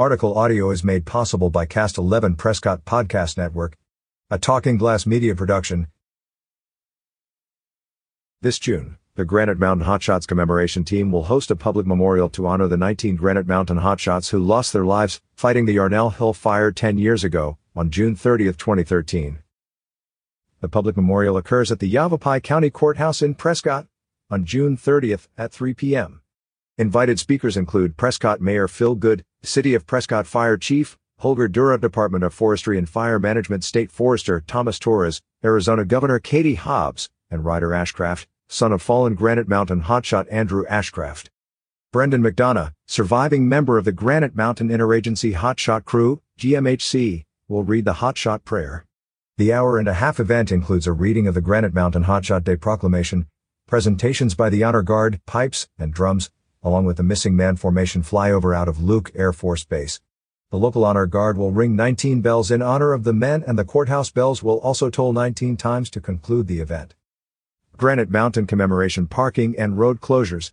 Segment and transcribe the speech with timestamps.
[0.00, 3.76] Article audio is made possible by Cast 11 Prescott Podcast Network,
[4.30, 5.88] a Talking Glass media production.
[8.40, 12.66] This June, the Granite Mountain Hotshots commemoration team will host a public memorial to honor
[12.66, 16.96] the 19 Granite Mountain Hotshots who lost their lives fighting the Yarnell Hill fire 10
[16.96, 19.40] years ago on June 30, 2013.
[20.62, 23.86] The public memorial occurs at the Yavapai County Courthouse in Prescott
[24.30, 26.22] on June 30th at 3 p.m.
[26.80, 32.24] Invited speakers include Prescott Mayor Phil Goode, City of Prescott Fire Chief, Holger Durre Department
[32.24, 37.68] of Forestry and Fire Management State Forester Thomas Torres, Arizona Governor Katie Hobbs, and Ryder
[37.68, 41.28] Ashcraft, son of fallen Granite Mountain hotshot Andrew Ashcraft.
[41.92, 48.00] Brendan McDonough, surviving member of the Granite Mountain Interagency Hotshot Crew, GMHC, will read the
[48.00, 48.86] Hotshot Prayer.
[49.36, 52.56] The hour and a half event includes a reading of the Granite Mountain Hotshot Day
[52.56, 53.26] Proclamation,
[53.66, 56.30] presentations by the Honor Guard, pipes, and drums,
[56.62, 60.00] along with the missing man formation flyover out of Luke Air Force Base.
[60.50, 63.64] The local honor guard will ring 19 bells in honor of the men and the
[63.64, 66.94] courthouse bells will also toll 19 times to conclude the event.
[67.76, 70.52] Granite Mountain commemoration parking and road closures.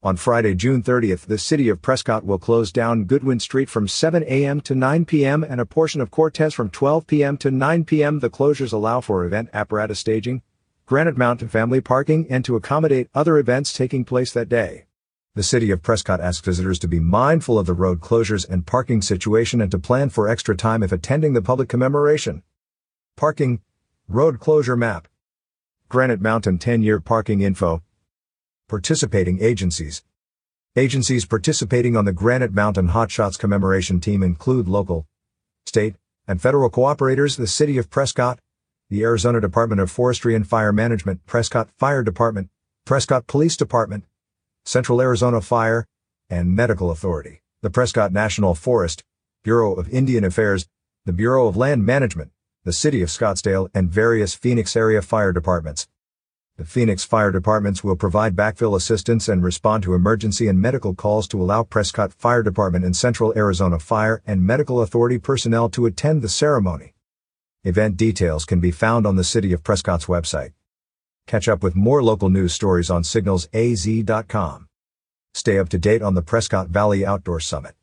[0.00, 4.22] On Friday, June 30th, the city of Prescott will close down Goodwin Street from 7
[4.22, 4.60] a.m.
[4.60, 5.42] to 9 p.m.
[5.42, 7.36] and a portion of Cortez from 12 p.m.
[7.38, 8.20] to 9 p.m.
[8.20, 10.42] The closures allow for event apparatus staging,
[10.86, 14.84] Granite Mountain family parking, and to accommodate other events taking place that day.
[15.34, 19.02] The city of Prescott asks visitors to be mindful of the road closures and parking
[19.02, 22.42] situation and to plan for extra time if attending the public commemoration.
[23.16, 23.60] Parking,
[24.08, 25.06] road closure map.
[25.88, 27.82] Granite Mountain 10-year parking info.
[28.68, 30.02] Participating agencies.
[30.76, 35.06] Agencies participating on the Granite Mountain Hotshots commemoration team include local,
[35.66, 38.38] state, and federal cooperators, the City of Prescott,
[38.90, 42.48] the Arizona Department of Forestry and Fire Management, Prescott Fire Department,
[42.84, 44.04] Prescott Police Department,
[44.68, 45.86] Central Arizona Fire,
[46.28, 49.02] and Medical Authority, the Prescott National Forest,
[49.42, 50.68] Bureau of Indian Affairs,
[51.06, 52.32] the Bureau of Land Management,
[52.64, 55.88] the City of Scottsdale, and various Phoenix area fire departments.
[56.58, 61.26] The Phoenix fire departments will provide backfill assistance and respond to emergency and medical calls
[61.28, 66.20] to allow Prescott Fire Department and Central Arizona Fire and Medical Authority personnel to attend
[66.20, 66.92] the ceremony.
[67.64, 70.52] Event details can be found on the City of Prescott's website.
[71.28, 74.67] Catch up with more local news stories on signalsaz.com.
[75.34, 77.77] Stay up to date on the Prescott Valley Outdoor Summit.